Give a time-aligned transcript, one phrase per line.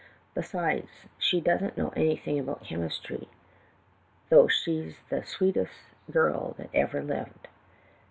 [0.33, 3.27] Besides, she doesn't know anything about chemistry,
[4.29, 5.75] though she 's the sweetest
[6.11, 7.47] girl that ever lived.